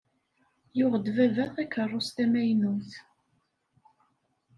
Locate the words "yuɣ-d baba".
0.77-1.45